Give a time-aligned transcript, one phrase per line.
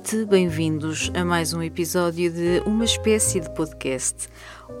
[0.00, 4.28] Noite, bem-vindos a mais um episódio de Uma Espécie de Podcast.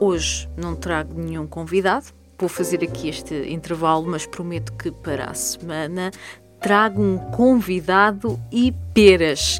[0.00, 2.06] Hoje não trago nenhum convidado,
[2.38, 6.10] vou fazer aqui este intervalo, mas prometo que para a semana
[6.58, 8.72] trago um convidado e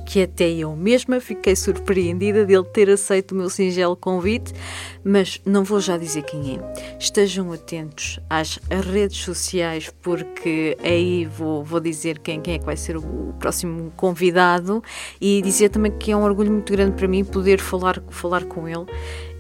[0.04, 4.52] que até eu mesma fiquei surpreendida dele ter aceito o meu singelo convite,
[5.02, 6.98] mas não vou já dizer quem é.
[6.98, 8.58] Estejam atentos às
[8.92, 13.90] redes sociais, porque aí vou, vou dizer quem, quem é que vai ser o próximo
[13.96, 14.82] convidado
[15.20, 18.68] e dizer também que é um orgulho muito grande para mim poder falar, falar com
[18.68, 18.86] ele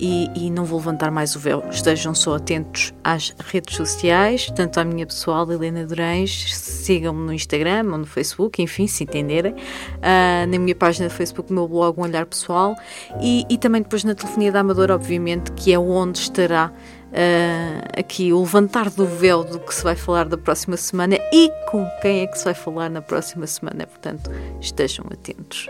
[0.00, 1.62] e, e não vou levantar mais o véu.
[1.70, 7.84] Estejam só atentos às redes sociais, tanto à minha pessoal, Helena Durães, sigam-me no Instagram
[7.92, 9.54] ou no Facebook, enfim, se entenderem,
[9.96, 12.74] uh, na minha página de Facebook, no meu blog Um Olhar Pessoal
[13.20, 16.72] e, e também depois na Telefonia da Amadora, obviamente, que é onde estará
[17.10, 21.50] Uh, aqui o levantar do véu do que se vai falar da próxima semana e
[21.68, 23.84] com quem é que se vai falar na próxima semana.
[23.84, 24.30] Portanto,
[24.60, 25.66] estejam atentos.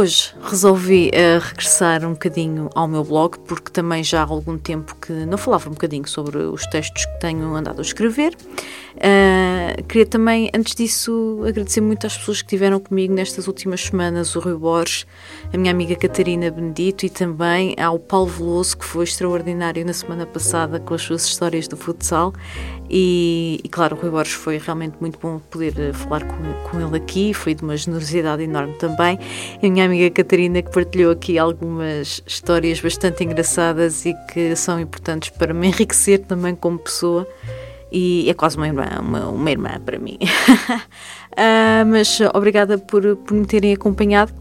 [0.00, 4.96] Hoje resolvi uh, regressar um bocadinho ao meu blog, porque também já há algum tempo
[4.96, 8.34] que não falava um bocadinho sobre os textos que tenho andado a escrever.
[8.94, 14.34] Uh, queria também, antes disso, agradecer muito às pessoas que estiveram comigo nestas últimas semanas,
[14.34, 15.06] o Rui Borges,
[15.52, 20.24] a minha amiga Catarina Benedito e também ao Paulo Veloso, que foi extraordinário na semana
[20.24, 22.32] passada com as suas histórias do futsal.
[22.88, 26.80] E, e claro, o Rui Borges foi realmente muito bom poder eh, falar com, com
[26.80, 29.16] ele aqui, foi de uma generosidade enorme também.
[29.62, 34.80] E a minha amiga Catarina, que partilhou aqui algumas histórias bastante engraçadas e que são
[34.80, 37.26] importantes para me enriquecer também como pessoa.
[37.92, 40.16] E é quase uma irmã, uma, uma irmã para mim.
[40.22, 44.32] uh, mas obrigada por, por me terem acompanhado.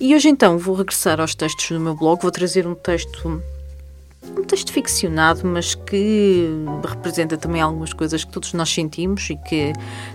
[0.00, 3.42] E hoje então vou regressar aos textos do meu blog, vou trazer um texto
[4.22, 6.48] um texto ficcionado, mas que
[6.86, 9.72] representa também algumas coisas que todos nós sentimos e que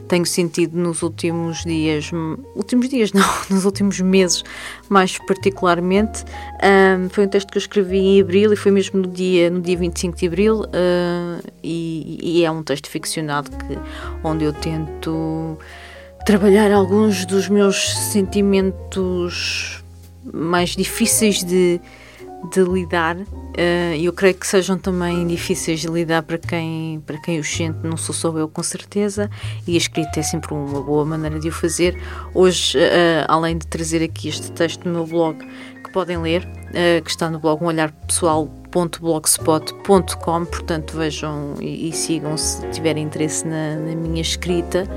[0.07, 2.11] tenho sentido nos últimos dias,
[2.55, 4.43] últimos dias não, nos últimos meses
[4.89, 6.23] mais particularmente.
[6.61, 9.61] Um, foi um texto que eu escrevi em abril e foi mesmo no dia, no
[9.61, 13.77] dia 25 de abril uh, e, e, é um texto ficcionado que,
[14.23, 15.57] onde eu tento
[16.25, 19.83] trabalhar alguns dos meus sentimentos
[20.31, 21.81] mais difíceis de
[22.51, 23.17] de lidar
[23.55, 27.47] eh, e eu creio que sejam também difíceis de lidar para quem, para quem os
[27.47, 29.29] sente, não sou só eu com certeza,
[29.67, 31.99] e a escrita é sempre uma boa maneira de o fazer.
[32.33, 35.37] Hoje, uh, além de trazer aqui este texto no meu blog
[35.83, 38.45] que podem ler, uh, que está no blog um olhar pessoal
[38.99, 44.87] blogspot.com, portanto vejam e, e, sigam se tiverem interesse na, na minha escrita.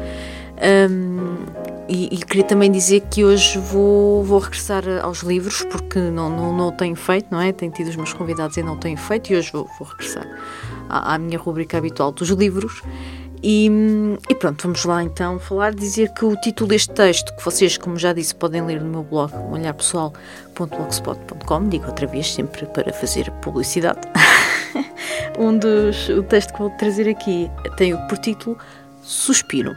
[0.90, 6.28] Um, e, e, queria também dizer que hoje vou, vou regressar aos livros, porque não,
[6.28, 7.52] não, não o tenho feito, não é?
[7.52, 10.26] Tenho tido os meus convidados e não tenho feito, e hoje vou, vou regressar
[10.88, 12.82] à, à, minha rubrica habitual dos livros.
[13.42, 13.70] E,
[14.28, 17.96] e, pronto, vamos lá então falar, dizer que o título deste texto, que vocês, como
[17.96, 24.00] já disse, podem ler no meu blog, olharpessoal.blogspot.com, digo outra vez, sempre para fazer publicidade.
[25.38, 28.58] um dos, o texto que vou trazer aqui tem por título
[29.02, 29.70] Suspiro.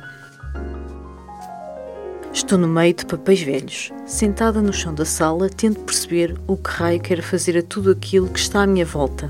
[2.40, 6.70] Estou no meio de papéis velhos, sentada no chão da sala, tento perceber o que
[6.70, 9.30] raio quero fazer a tudo aquilo que está à minha volta.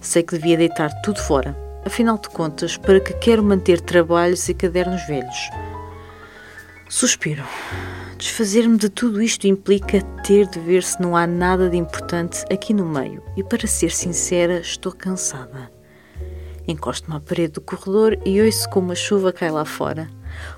[0.00, 1.54] Sei que devia deitar tudo fora,
[1.84, 5.50] afinal de contas, para que quero manter trabalhos e cadernos velhos.
[6.88, 7.44] Suspiro.
[8.16, 12.72] Desfazer-me de tudo isto implica ter de ver se não há nada de importante aqui
[12.72, 15.70] no meio, e para ser sincera, estou cansada.
[16.66, 20.08] Encosto-me à parede do corredor e ouço como a chuva cai lá fora.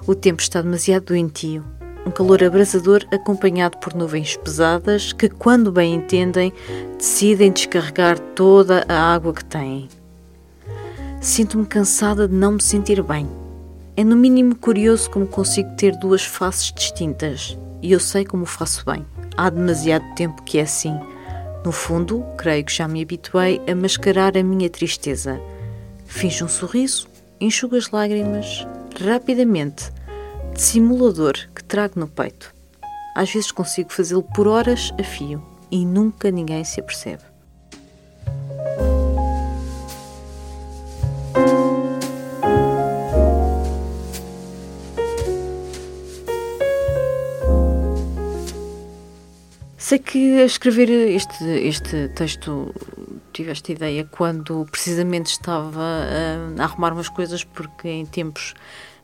[0.07, 1.65] O tempo está demasiado doentio
[2.09, 6.53] um calor abrasador acompanhado por nuvens pesadas que, quando bem entendem,
[6.97, 9.89] decidem descarregar toda a água que têm.
[11.21, 13.29] Sinto-me cansada de não me sentir bem.
[13.95, 18.85] É no mínimo curioso como consigo ter duas faces distintas e eu sei como faço
[18.87, 19.05] bem.
[19.37, 20.99] Há demasiado tempo que é assim.
[21.63, 25.39] No fundo, creio que já me habituei a mascarar a minha tristeza.
[26.07, 27.07] Finjo um sorriso,
[27.39, 28.67] enxugo as lágrimas,
[28.99, 29.93] rapidamente,
[30.59, 32.53] dissimulador que trago no peito.
[33.15, 35.41] Às vezes consigo fazê-lo por horas a fio
[35.71, 37.23] e nunca ninguém se apercebe.
[49.77, 52.75] Sei que a escrever este, este texto
[53.33, 58.55] tive esta ideia quando precisamente estava a, a arrumar umas coisas, porque em tempos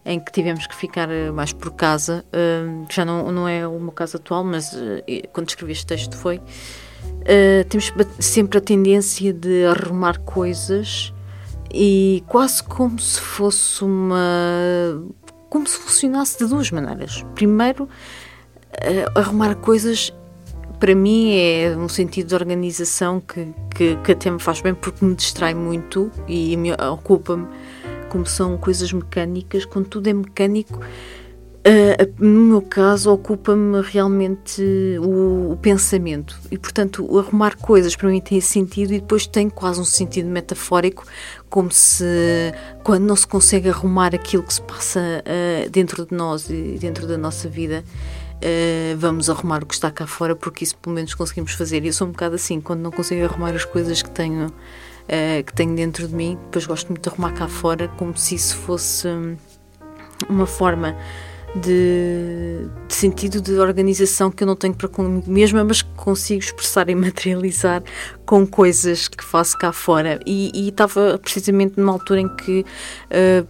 [0.05, 3.93] em que tivemos que ficar mais por casa, uh, já não, não é o meu
[3.93, 5.03] caso atual, mas uh,
[5.33, 6.41] quando escrevi este texto foi.
[7.69, 11.13] Temos sempre a tendência de arrumar coisas
[11.73, 15.03] e quase como se fosse uma.
[15.49, 17.25] como se funcionasse de duas maneiras.
[17.35, 17.89] Primeiro,
[19.15, 20.13] arrumar coisas
[20.79, 25.03] para mim é um sentido de organização que, que, que até me faz bem porque
[25.05, 27.47] me distrai muito e me ocupa-me
[28.15, 34.63] como são coisas mecânicas, quando tudo é mecânico, uh, no meu caso, ocupa-me realmente
[35.01, 36.39] o, o, pensamento.
[36.49, 41.05] E, portanto, arrumar coisas para mim tem sentido e depois tem quase um sentido metafórico,
[41.51, 42.05] como se
[42.85, 47.09] quando não se consegue arrumar aquilo que se passa uh, dentro de nós e dentro
[47.09, 47.83] da nossa vida
[48.37, 51.83] uh, vamos arrumar o que está cá fora, porque isso pelo menos conseguimos fazer.
[51.83, 54.53] E eu sou um bocado assim, quando não consigo arrumar as coisas que tenho,
[55.05, 58.35] uh, que tenho dentro de mim, depois gosto muito de arrumar cá fora, como se
[58.35, 59.37] isso fosse hum,
[60.29, 60.97] uma forma
[61.55, 66.41] de, de, sentido de organização que eu não tenho para comigo mesma, mas que consigo
[66.41, 67.83] expressar e materializar
[68.27, 70.19] com coisas que faço cá fora.
[70.27, 72.65] E, estava precisamente numa altura em que
[73.11, 73.47] uh,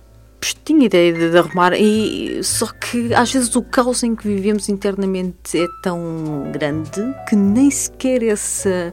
[0.65, 4.69] tinha ideia de, de, arrumar, e só que às vezes o caos em que vivemos
[4.69, 8.93] internamente é tão grande que nem sequer esse,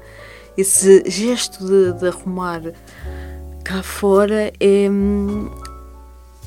[0.57, 2.62] esse gesto de, de arrumar
[3.63, 4.89] cá fora é,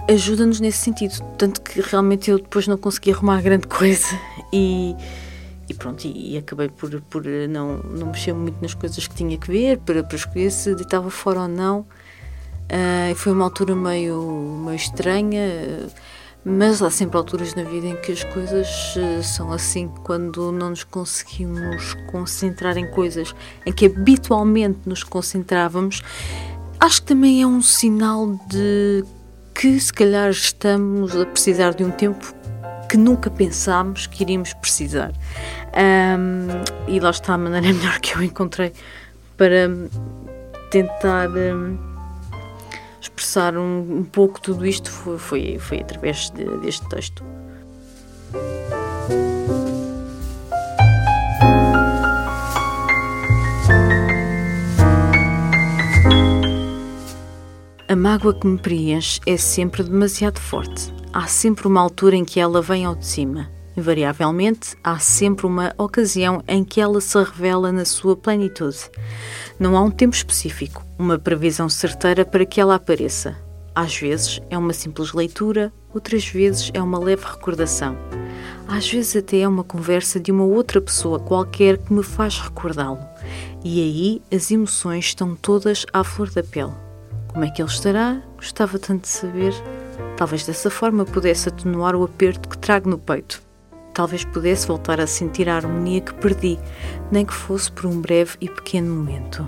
[0.08, 1.20] ajuda-nos nesse sentido.
[1.38, 4.18] Tanto que realmente eu depois não consegui arrumar grande coisa
[4.52, 4.94] e,
[5.68, 9.36] e pronto, e, e, acabei por, por não, não mexer muito nas coisas que tinha
[9.38, 11.86] que ver para, para escolher se estava fora ou não.
[12.64, 15.40] Uh, foi uma altura meio, meio estranha,
[16.44, 20.70] mas há sempre alturas na vida em que as coisas uh, são assim, quando não
[20.70, 26.02] nos conseguimos concentrar em coisas em que habitualmente nos concentrávamos.
[26.78, 29.04] Acho que também é um sinal de
[29.54, 32.34] que se calhar estamos a precisar de um tempo
[32.90, 35.12] que nunca pensámos que iríamos precisar.
[35.74, 36.48] Um,
[36.86, 38.72] e lá está a maneira melhor que eu encontrei
[39.36, 39.68] para
[40.70, 41.30] tentar.
[41.30, 41.93] Um,
[43.04, 47.24] expressar um, um pouco tudo isto foi, foi, foi através de, deste texto.
[57.86, 60.92] A mágoa que me preenche é sempre demasiado forte.
[61.12, 63.53] Há sempre uma altura em que ela vem ao de cima.
[63.76, 68.78] Invariavelmente, há sempre uma ocasião em que ela se revela na sua plenitude.
[69.58, 73.36] Não há um tempo específico, uma previsão certeira para que ela apareça.
[73.74, 77.96] Às vezes é uma simples leitura, outras vezes é uma leve recordação.
[78.68, 83.00] Às vezes até é uma conversa de uma outra pessoa qualquer que me faz recordá-lo.
[83.64, 86.72] E aí as emoções estão todas à flor da pele.
[87.26, 88.22] Como é que ele estará?
[88.36, 89.52] Gostava tanto de saber.
[90.16, 93.42] Talvez dessa forma pudesse atenuar o aperto que trago no peito.
[93.94, 96.58] Talvez pudesse voltar a sentir a harmonia que perdi,
[97.12, 99.46] nem que fosse por um breve e pequeno momento.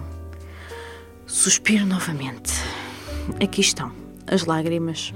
[1.27, 2.53] Suspiro novamente.
[3.43, 3.91] Aqui estão
[4.25, 5.13] as lágrimas.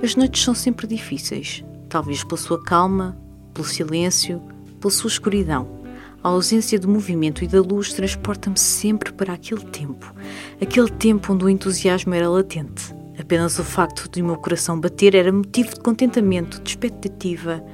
[0.00, 3.18] As noites são sempre difíceis, talvez pela sua calma,
[3.52, 4.40] pelo silêncio,
[4.80, 5.80] pela sua escuridão.
[6.22, 10.14] A ausência do movimento e da luz transporta-me sempre para aquele tempo,
[10.62, 12.94] aquele tempo onde o entusiasmo era latente.
[13.18, 17.64] Apenas o facto de o meu coração bater era motivo de contentamento, de expectativa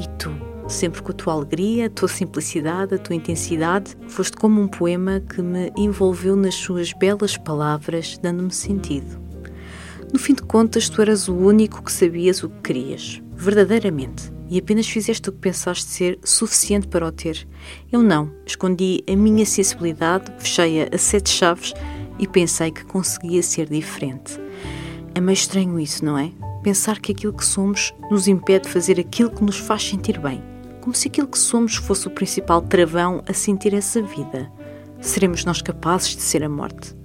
[0.00, 0.30] e tu,
[0.68, 5.20] sempre com a tua alegria, a tua simplicidade, a tua intensidade, foste como um poema
[5.20, 9.22] que me envolveu nas suas belas palavras, dando-me sentido.
[10.12, 14.58] No fim de contas, tu eras o único que sabias o que querias, verdadeiramente, e
[14.58, 17.46] apenas fizeste o que pensaste ser suficiente para o ter.
[17.90, 21.74] Eu não, escondi a minha sensibilidade, fechei-a a sete chaves
[22.18, 24.38] e pensei que conseguia ser diferente.
[25.14, 26.30] É meio estranho isso, não é?
[26.64, 30.42] Pensar que aquilo que somos nos impede de fazer aquilo que nos faz sentir bem,
[30.80, 34.50] como se aquilo que somos fosse o principal travão a sentir essa vida.
[34.98, 36.96] Seremos nós capazes de ser a morte?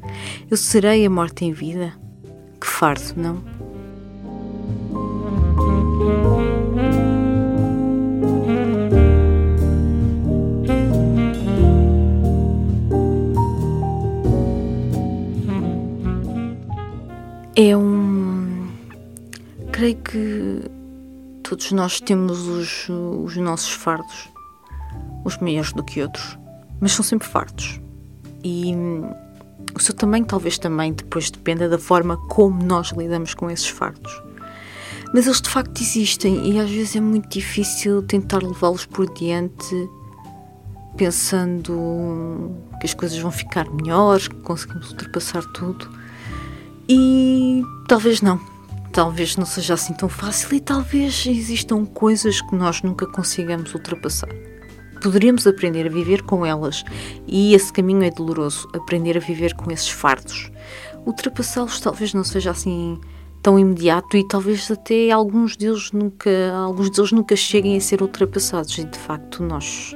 [0.49, 1.93] Eu serei a morte em vida?
[2.59, 3.43] Que fardo, não?
[17.57, 17.98] É um
[19.89, 20.69] creio que
[21.43, 24.29] todos nós temos os, os nossos fardos,
[25.25, 26.37] uns maiores do que outros,
[26.79, 27.81] mas são sempre fartos.
[28.43, 29.11] E hum,
[29.75, 34.11] o seu tamanho talvez também depois dependa da forma como nós lidamos com esses fartos.
[35.13, 39.89] Mas eles de facto existem e às vezes é muito difícil tentar levá-los por diante
[40.95, 45.89] pensando que as coisas vão ficar melhores, que conseguimos ultrapassar tudo.
[46.87, 48.48] E talvez não.
[48.91, 54.29] Talvez não seja assim tão fácil e talvez existam coisas que nós nunca consigamos ultrapassar.
[55.01, 56.83] Poderíamos aprender a viver com elas
[57.25, 60.51] e esse caminho é doloroso aprender a viver com esses fardos.
[61.05, 62.99] Ultrapassá-los talvez não seja assim
[63.41, 68.77] tão imediato e talvez até alguns deles nunca, alguns deles nunca cheguem a ser ultrapassados
[68.77, 69.95] e de facto nós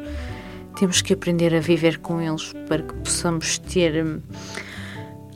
[0.77, 4.21] temos que aprender a viver com eles para que possamos ter hum,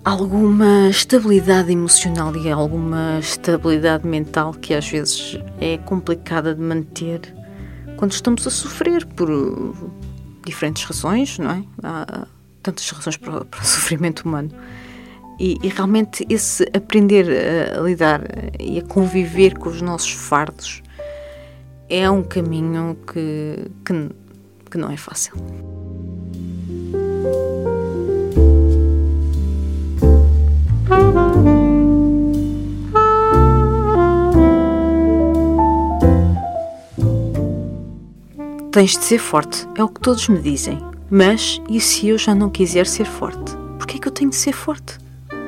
[0.08, 7.20] alguma estabilidade emocional e alguma estabilidade mental que às vezes é complicada de manter
[7.98, 9.28] quando estamos a sofrer por
[10.46, 11.64] diferentes razões, não é?
[11.84, 12.26] Há
[12.64, 14.50] tantas razões para, para o sofrimento humano.
[15.38, 17.28] E, e, realmente esse aprender
[17.76, 18.22] a, a lidar
[18.58, 20.82] e a conviver com os nossos fardos
[21.90, 24.10] é um caminho que, que,
[24.72, 25.34] que não é fácil.
[38.78, 40.78] Tens de ser forte, é o que todos me dizem.
[41.10, 43.56] Mas e se eu já não quiser ser forte?
[43.76, 45.00] Por que é que eu tenho de ser forte?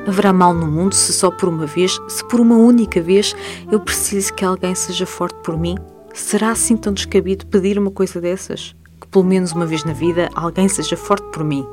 [0.04, 3.36] Haverá mal no mundo se só por uma vez, se por uma única vez,
[3.70, 5.76] eu preciso que alguém seja forte por mim?
[6.12, 8.74] Será assim tão descabido pedir uma coisa dessas?
[9.00, 11.64] Que pelo menos uma vez na vida alguém seja forte por mim?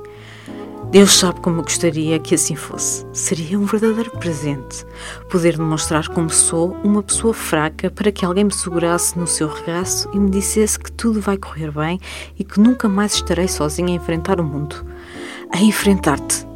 [0.90, 3.06] Deus sabe como gostaria que assim fosse.
[3.12, 4.86] Seria um verdadeiro presente
[5.30, 10.10] poder demonstrar como sou uma pessoa fraca para que alguém me segurasse no seu regaço
[10.14, 12.00] e me dissesse que tudo vai correr bem
[12.40, 14.86] e que nunca mais estarei sozinha a enfrentar o mundo.
[15.52, 16.48] A enfrentar-te.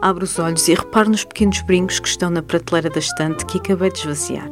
[0.00, 3.58] Abro os olhos e reparo nos pequenos brincos que estão na prateleira da estante que
[3.58, 4.48] acabei de esvaziar.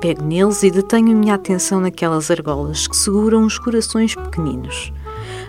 [0.00, 4.92] Pego neles e detenho a minha atenção naquelas argolas que seguram os corações pequeninos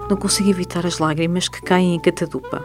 [0.10, 2.64] não consigo evitar as lágrimas que caem em catadupa.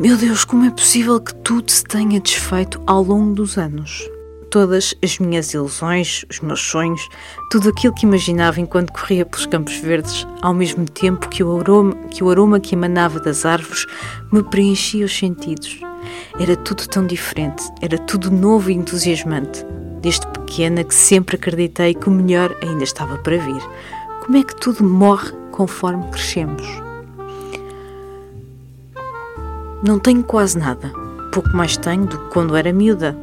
[0.00, 4.08] Meu Deus, como é possível que tudo se tenha desfeito ao longo dos anos?
[4.48, 7.06] Todas as minhas ilusões, os meus sonhos,
[7.50, 11.94] tudo aquilo que imaginava enquanto corria pelos campos verdes, ao mesmo tempo que o aroma
[12.10, 13.86] que, o aroma que emanava das árvores
[14.32, 15.80] me preenchia os sentidos.
[16.38, 19.66] Era tudo tão diferente, era tudo novo e entusiasmante.
[20.00, 23.62] Desde pequena que sempre acreditei que o melhor ainda estava para vir.
[24.24, 26.62] Como é que tudo morre conforme crescemos.
[29.82, 30.92] Não tenho quase nada.
[31.32, 33.18] Pouco mais tenho do que quando era miúda.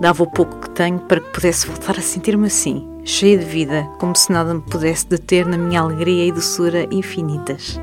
[0.00, 3.82] Dava o pouco que tenho para que pudesse voltar a sentir-me assim, cheia de vida,
[3.98, 7.80] como se nada me pudesse deter na minha alegria e doçura infinitas.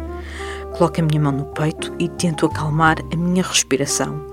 [0.77, 4.25] Coloco a minha mão no peito e tento acalmar a minha respiração.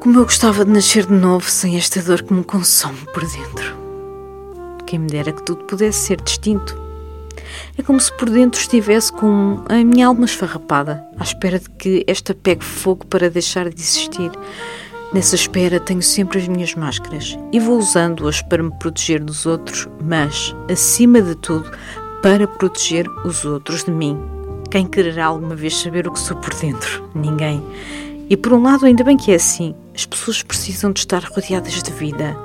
[0.00, 3.76] Como eu gostava de nascer de novo sem esta dor que me consome por dentro.
[4.84, 6.83] Quem me dera que tudo pudesse ser distinto
[7.76, 12.04] é como se por dentro estivesse com a minha alma esfarrapada, à espera de que
[12.06, 14.30] esta pegue fogo para deixar de existir.
[15.12, 19.88] Nessa espera tenho sempre as minhas máscaras e vou usando-as para me proteger dos outros,
[20.02, 21.70] mas, acima de tudo,
[22.22, 24.18] para proteger os outros de mim.
[24.70, 27.08] Quem quererá alguma vez saber o que sou por dentro?
[27.14, 27.62] Ninguém.
[28.28, 29.74] E por um lado, ainda bem que é assim.
[29.94, 32.36] As pessoas precisam de estar rodeadas de vida.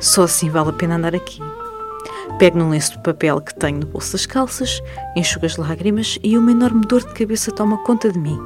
[0.00, 1.40] Só assim vale a pena andar aqui.
[2.38, 4.82] Pego num lenço de papel que tenho no bolso das calças,
[5.16, 8.38] enxugo as lágrimas e uma enorme dor de cabeça toma conta de mim.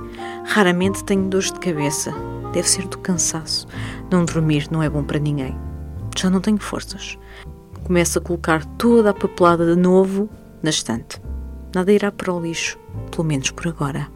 [0.44, 2.12] Raramente tenho dores de cabeça.
[2.52, 3.66] Deve ser do cansaço.
[4.10, 5.56] Não dormir não é bom para ninguém.
[6.16, 7.18] Já não tenho forças.
[7.84, 10.28] Começo a colocar toda a papelada de novo
[10.62, 11.20] na estante.
[11.74, 12.78] Nada irá para o lixo,
[13.10, 14.08] pelo menos por agora.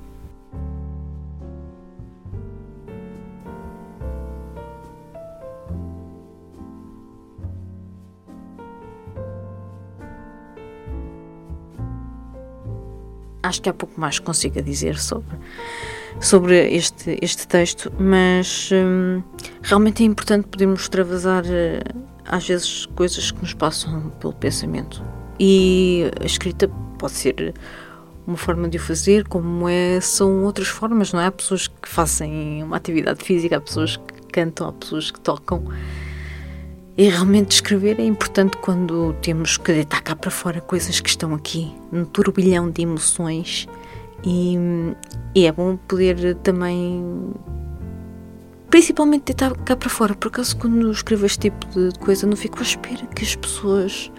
[13.44, 15.36] Acho que há pouco mais que consigo dizer sobre,
[16.20, 19.22] sobre este, este texto, mas hum,
[19.62, 25.02] realmente é importante podermos extravasar uh, às vezes coisas que nos passam pelo pensamento.
[25.38, 27.54] E a escrita pode ser
[28.26, 31.26] uma forma de o fazer, como é, são outras formas, não é?
[31.26, 35.64] Há pessoas que fazem uma atividade física, há pessoas que cantam, há pessoas que tocam.
[36.96, 41.34] E realmente escrever é importante quando temos que deitar cá para fora coisas que estão
[41.34, 43.66] aqui, num turbilhão de emoções.
[44.24, 44.56] E,
[45.34, 47.34] e é bom poder também,
[48.70, 50.14] principalmente, deitar cá para fora.
[50.14, 54.12] Por acaso, quando escrevo este tipo de coisa, não fico à espera que as pessoas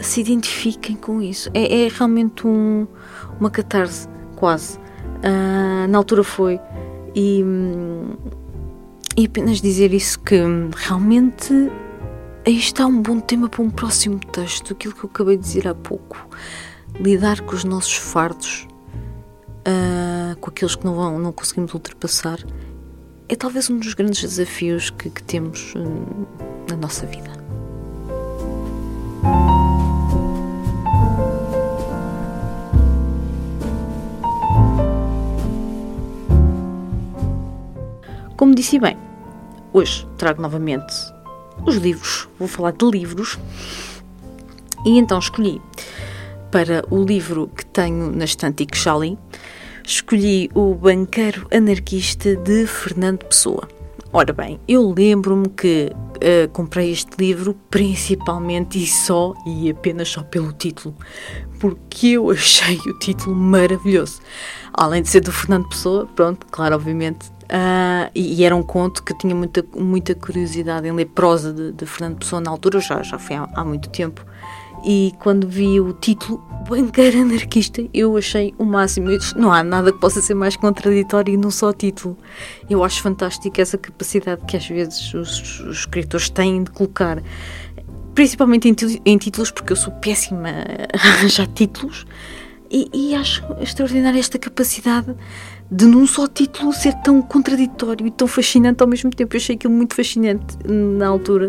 [0.00, 1.50] se identifiquem com isso.
[1.52, 2.86] É, é realmente um,
[3.38, 4.78] uma catarse, quase.
[4.78, 6.58] Uh, na altura foi.
[7.14, 7.44] E,
[9.16, 10.36] e apenas dizer isso que
[10.76, 11.52] realmente
[12.46, 15.66] aí está um bom tema para um próximo texto, aquilo que eu acabei de dizer
[15.66, 16.28] há pouco.
[17.00, 18.68] Lidar com os nossos fardos,
[19.66, 22.38] uh, com aqueles que não, vão, não conseguimos ultrapassar,
[23.28, 26.26] é talvez um dos grandes desafios que, que temos uh,
[26.68, 27.34] na nossa vida.
[38.36, 39.05] Como disse bem,
[39.76, 40.94] hoje trago novamente
[41.66, 42.26] os livros.
[42.38, 43.38] Vou falar de livros.
[44.86, 45.60] E então escolhi
[46.50, 49.18] para o livro que tenho na estante e que já li,
[49.84, 53.68] escolhi O Banqueiro Anarquista de Fernando Pessoa.
[54.12, 60.22] Ora bem, eu lembro-me que uh, comprei este livro principalmente e só e apenas só
[60.22, 60.94] pelo título,
[61.60, 64.22] porque eu achei o título maravilhoso.
[64.72, 69.04] Além de ser do Fernando Pessoa, pronto, claro, obviamente, Uh, e, e, era um conto
[69.04, 73.02] que tinha muita, muita curiosidade em ler prosa de, de Fernando Pessoa na altura, já,
[73.04, 74.24] já foi há, há, muito tempo.
[74.84, 76.38] E quando vi o título
[76.68, 79.10] Banqueiro Anarquista, eu achei o máximo.
[79.10, 82.16] Eu disse, não há nada que possa ser mais contraditório num só título.
[82.68, 87.22] Eu acho fantástico essa capacidade que às vezes os, os escritores têm de colocar,
[88.12, 88.74] principalmente em,
[89.04, 90.48] em, títulos, porque eu sou péssima
[90.92, 92.04] a arranjar títulos,
[92.68, 95.14] e, e acho extraordinária esta capacidade
[95.70, 99.34] de num só título ser tão contraditório e tão fascinante ao mesmo tempo.
[99.34, 101.48] Eu achei aquilo muito fascinante na altura.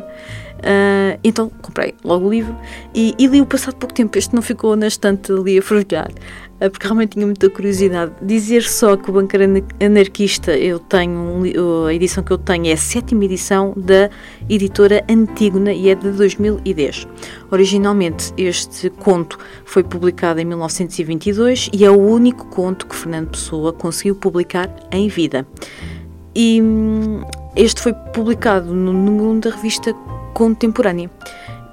[0.57, 2.55] Uh, então comprei logo o livro
[2.93, 4.17] e, e li o passado pouco tempo.
[4.17, 6.09] Este não ficou na estante ali a fervilhar.
[6.59, 8.11] Ah, porque realmente tinha muita curiosidade.
[8.21, 11.43] Dizer só que o Banqueiro Anarquista, eu tenho,
[11.85, 14.09] a edição que eu tenho é a sétima edição da
[14.49, 17.07] editora Antígona e é de 2010.
[17.51, 23.71] Originalmente, este conto foi publicado em 1922 e é o único conto que Fernando Pessoa
[23.71, 25.45] conseguiu publicar em vida.
[26.33, 27.21] E hum,
[27.55, 29.93] este foi publicado no número 1 da revista
[30.33, 31.09] Contemporânea.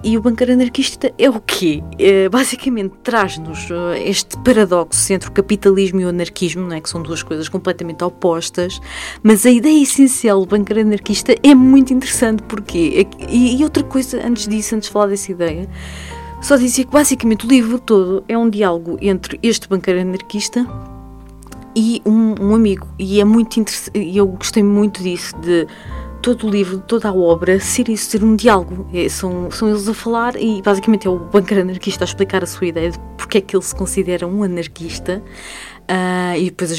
[0.07, 1.83] E o banqueiro anarquista é o quê?
[1.99, 6.81] É, basicamente traz-nos eh, este paradoxo entre o capitalismo e o anarquismo, não é?
[6.83, 8.83] que são duas coisas completamente opostas,
[9.23, 14.21] mas a ideia essencial do banqueiro anarquista é muito interessante, porque e, e outra coisa,
[14.23, 15.67] antes disso, antes de falar dessa ideia,
[16.43, 20.67] só dizia que basicamente o livro todo é um diálogo entre este banqueiro anarquista
[21.75, 25.67] e um, um amigo, e é muito interessante, eu gostei muito disso, de
[26.25, 28.89] todo o livro, toda a obra, ser isso, ser um diálogo.
[28.95, 32.47] É, são, são eles a falar e basicamente é o banqueiro anarquista a explicar a
[32.47, 35.23] sua ideia de porque é que ele se considera um anarquista.
[35.83, 36.79] Uh, e depois as,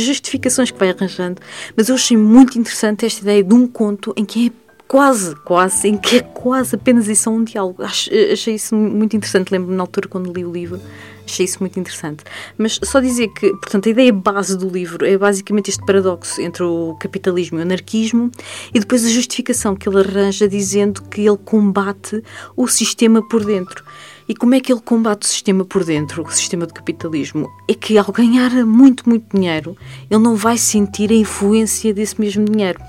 [0.00, 1.42] justificações que vai arranjando.
[1.76, 4.50] Mas eu achei muito interessante esta ideia de um conto em que é
[4.88, 7.82] quase, quase, em que é quase apenas isso um diálogo.
[7.82, 9.52] achei isso muito interessante.
[9.52, 10.80] Lembro-me na altura quando li o livro
[11.26, 12.24] Achei isso muito interessante.
[12.56, 16.62] Mas só dizer que, portanto, a ideia base do livro é basicamente este paradoxo entre
[16.62, 18.30] o capitalismo e o anarquismo
[18.72, 22.22] e depois a justificação que ele arranja dizendo que ele combate
[22.56, 23.84] o sistema por dentro.
[24.28, 27.48] E como é que ele combate o sistema por dentro, o sistema do capitalismo?
[27.68, 29.76] É que ao ganhar muito, muito dinheiro,
[30.10, 32.80] ele não vai sentir a influência desse mesmo dinheiro.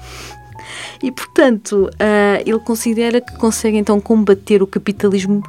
[1.02, 5.44] E, portanto, uh, ele considera que consegue então combater o capitalismo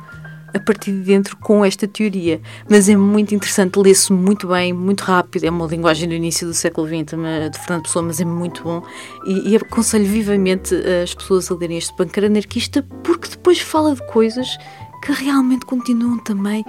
[0.58, 2.40] a partir de dentro com esta teoria.
[2.68, 5.44] Mas é muito interessante, lê-se muito bem, muito rápido.
[5.44, 7.16] É uma linguagem do início do século XX,
[7.50, 8.82] de Fernando Pessoa, mas é muito bom.
[9.24, 14.06] E, e aconselho vivamente as pessoas a lerem este banqueiro anarquista, porque depois fala de
[14.06, 14.58] coisas
[15.00, 16.64] que realmente continuam também,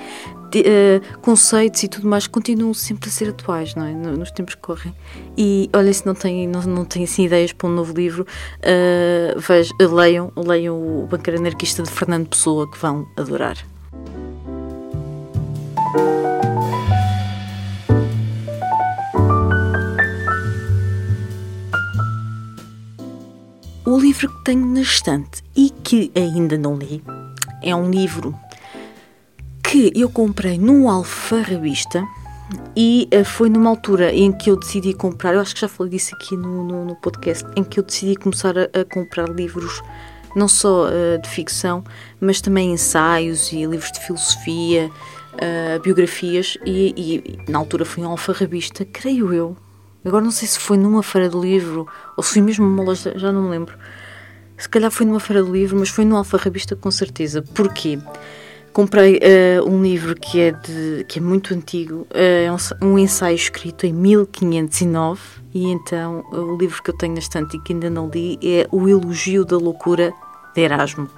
[0.52, 3.94] de, uh, conceitos e tudo mais, continuam sempre a ser atuais, não é?
[3.94, 4.96] Nos tempos que correm.
[5.38, 8.26] E olha, se não têm, não, não têm assim ideias para um novo livro,
[8.60, 13.58] uh, leiam, leiam o Banqueiro Anarquista de Fernando Pessoa, que vão adorar.
[23.86, 27.04] O livro que tenho na estante e que ainda não li
[27.62, 28.36] é um livro
[29.64, 32.04] que eu comprei num alfarrabista
[32.76, 35.92] e uh, foi numa altura em que eu decidi comprar, eu acho que já falei
[35.92, 39.82] disso aqui no, no, no podcast, em que eu decidi começar a, a comprar livros
[40.36, 41.84] não só uh, de ficção,
[42.20, 44.90] mas também ensaios e livros de filosofia,
[45.34, 49.58] uh, biografias, e, e, na altura fui um alfarrabista, creio eu.
[50.04, 53.14] Agora não sei se foi numa feira do livro ou se foi mesmo numa loja,
[53.18, 53.78] já não me lembro.
[54.58, 57.42] Se calhar foi numa feira do livro, mas foi no alfarrabista com certeza.
[57.42, 58.00] Porquê?
[58.72, 62.48] Comprei uh, um livro que é, de, que é muito antigo, é
[62.82, 65.22] um, ensaio escrito em 1509,
[65.54, 68.68] e então o livro que eu tenho na estante e que ainda não li é
[68.72, 70.14] O Elogio da Loucura
[70.54, 71.10] de Erasmo.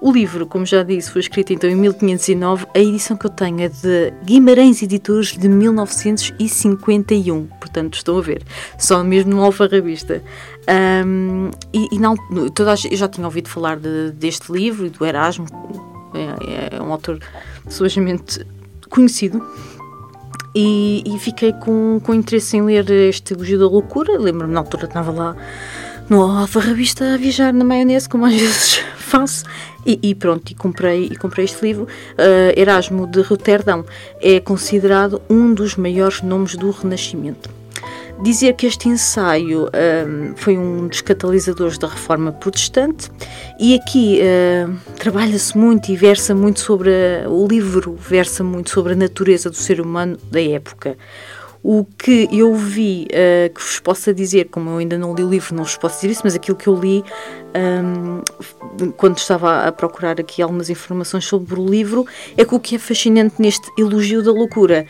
[0.00, 2.66] O livro, como já disse, foi escrito então em 1509.
[2.74, 7.46] A edição que eu tenho é de Guimarães Editores de 1951.
[7.46, 8.42] Portanto, estão a ver,
[8.78, 10.22] só mesmo no alfarrabista.
[11.06, 12.16] Um, e, e não,
[12.54, 15.46] toda eu já tinha ouvido falar de, deste livro e do Erasmo.
[16.12, 17.18] É, é um autor
[17.68, 18.44] suavemente
[18.90, 19.42] conhecido.
[20.54, 24.18] E, e, fiquei com, com interesse em ler este Elogio da Loucura.
[24.18, 25.36] Lembro-me na altura estava lá
[26.08, 29.44] no Alfarrabista a viajar na maionese, como às vezes faço,
[29.86, 31.84] e, e, pronto, e comprei, e comprei este livro.
[31.84, 33.84] Uh, Erasmo de Roterdão
[34.20, 37.63] é considerado um dos maiores nomes do Renascimento.
[38.24, 43.10] Dizer que este ensaio uh, foi um dos catalisadores da reforma protestante
[43.60, 48.94] e aqui uh, trabalha-se muito e versa muito sobre a, o livro versa muito sobre
[48.94, 50.96] a natureza do ser humano da época.
[51.62, 55.28] O que eu vi, uh, que vos possa dizer, como eu ainda não li o
[55.28, 57.04] livro, não vos posso dizer isso, mas aquilo que eu li
[57.54, 62.06] um, quando estava a procurar aqui algumas informações sobre o livro,
[62.38, 64.86] é que o que é fascinante neste elogio da loucura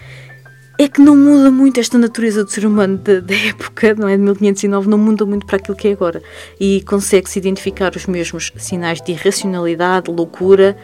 [0.78, 4.16] é que não muda muito esta natureza do ser humano da, época, não é?
[4.16, 6.22] De 1509, não muda muito para aquilo que é agora.
[6.58, 10.76] E consegue-se identificar os mesmos sinais de irracionalidade, loucura,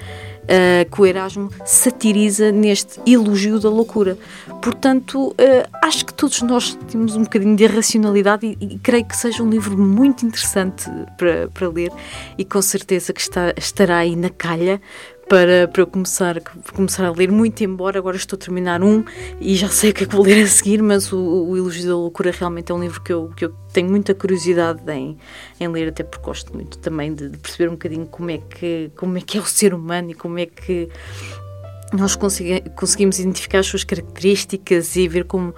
[0.45, 4.17] uh, que o Erasmo satiriza neste elogio da loucura.
[4.63, 5.35] Portanto, uh,
[5.83, 9.51] acho que todos nós temos um bocadinho de irracionalidade e, e, creio que seja um
[9.51, 11.91] livro muito interessante para, para ler
[12.39, 14.81] e com certeza que está, estará aí na calha
[15.31, 16.41] para, para eu começar,
[16.75, 19.05] começar a ler, muito embora agora estou a terminar um
[19.41, 21.87] e já sei o que é que vou ler a seguir, mas o, o Elogio
[21.87, 25.17] da Loucura realmente é um livro que eu, que eu tenho muita curiosidade em,
[25.61, 28.91] em ler, até porque gosto muito também de, de perceber um bocadinho como é, que,
[28.97, 30.89] como é que é o ser humano e como é que
[31.93, 35.55] nós conseguimos identificar as suas características e ver como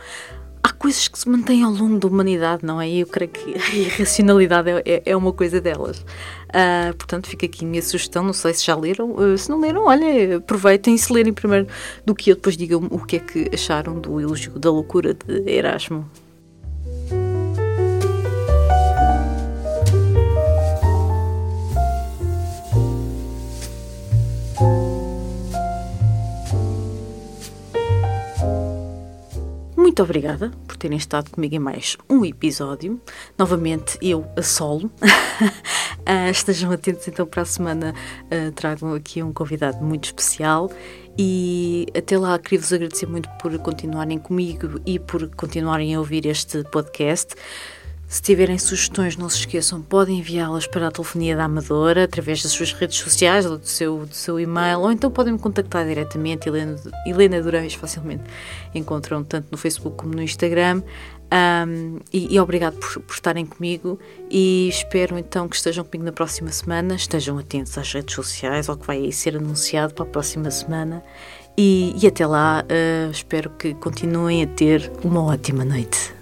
[0.62, 2.88] há coisas que se mantêm ao longo da humanidade, não é?
[2.88, 5.98] E eu creio que a irracionalidade é, é, é uma coisa delas.
[5.98, 8.22] Uh, portanto, fica aqui a minha sugestão.
[8.22, 9.12] Não sei se já leram.
[9.12, 11.66] Uh, se não leram, olha, aproveitem se lerem primeiro
[12.05, 15.51] do que eu, depois digam o que é que acharam do elogio da loucura de
[15.51, 16.09] Erasmo.
[29.92, 32.98] Muito obrigada por terem estado comigo em mais um episódio.
[33.37, 34.87] Novamente, eu a solo.
[34.87, 37.94] uh, estejam atentos então para a semana.
[38.24, 40.70] Uh, tragam aqui um convidado muito especial.
[41.18, 46.64] E até lá, queria-vos agradecer muito por continuarem comigo e por continuarem a ouvir este
[46.70, 47.35] podcast.
[48.12, 52.53] Se tiverem sugestões, não se esqueçam, podem enviá-las para a telefonia da Amadora através das
[52.53, 56.46] suas redes sociais ou do seu, do seu e-mail, ou então podem me contactar diretamente.
[56.46, 58.25] Helena, Helena Durães facilmente
[58.75, 60.83] encontram tanto no Facebook como no Instagram.
[61.33, 63.98] Um, e, e, obrigado por, por, estarem comigo
[64.31, 66.94] e espero então que estejam comigo na próxima semana.
[66.96, 71.03] Estejam atentos às redes sociais ao que vai ser anunciado para a próxima semana.
[71.57, 76.21] E, e até lá, uh, espero que continuem a ter uma ótima noite.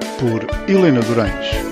[0.21, 1.70] por Helena Durães.